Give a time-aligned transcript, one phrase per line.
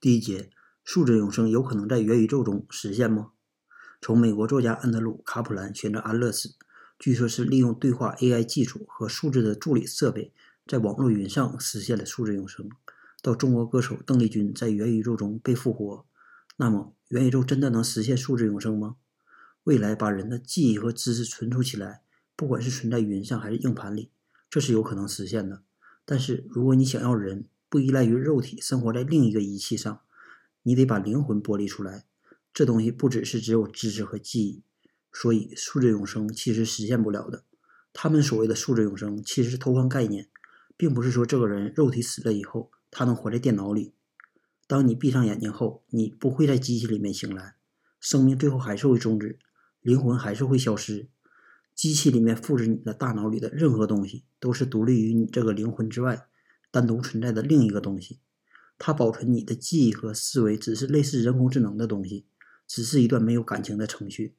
[0.00, 0.52] 第一节，
[0.84, 3.32] 数字永生有可能在元宇宙中实现吗？
[4.00, 6.54] 从美国作家安德鲁·卡普兰选择安乐死，
[7.00, 10.32] 据说是利用对话 AI 技术和数字的助理设备，
[10.68, 12.70] 在网络云上实现了数字永生。
[13.20, 16.06] 到中国歌手邓丽君在元宇宙中被复活，
[16.58, 18.94] 那么元宇宙真的能实现数字永生吗？
[19.64, 22.02] 未来把人的记忆和知识存储起来，
[22.36, 24.12] 不管是存在云上还是硬盘里，
[24.48, 25.64] 这是有可能实现的。
[26.04, 30.00] 但是如果你想要人，不依赖于肉体，生活在另一个仪器上，
[30.62, 32.06] 你得把灵魂剥离出来。
[32.54, 34.62] 这东西不只是只有知识和记忆，
[35.12, 37.44] 所以数字永生其实实现不了的。
[37.92, 40.28] 他们所谓的数字永生，其实是偷换概念，
[40.76, 43.92] 并不是说这个人肉体死了以后，他能活在电脑里。
[44.66, 47.56] 当你闭上眼睛后，你不会在机器里面醒来，
[48.00, 49.38] 生命最后还是会终止，
[49.80, 51.08] 灵魂还是会消失。
[51.74, 56.26] 机器里面复制你的大脑里的任何东西，都是独立于你这个灵魂之外。
[56.70, 58.20] 单独存在的另一个东西，
[58.78, 62.26] 它保存你的记忆和思维，只是类似人工智能的东西，
[62.66, 64.36] 只是一段没有感情的程序。